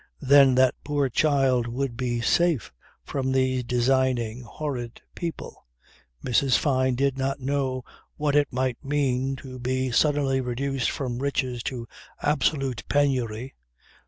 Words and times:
Then 0.23 0.55
that 0.55 0.73
poor 0.83 1.09
child 1.09 1.67
would 1.67 1.95
be 1.95 2.21
safe 2.21 2.73
from 3.03 3.31
these 3.31 3.63
designing, 3.63 4.41
horrid 4.41 4.99
people. 5.13 5.67
Mrs. 6.25 6.57
Fyne 6.57 6.95
did 6.95 7.19
not 7.19 7.39
know 7.39 7.83
what 8.17 8.35
it 8.35 8.47
might 8.51 8.83
mean 8.83 9.35
to 9.35 9.59
be 9.59 9.91
suddenly 9.91 10.41
reduced 10.41 10.89
from 10.89 11.19
riches 11.19 11.61
to 11.69 11.87
absolute 12.23 12.83
penury. 12.89 13.53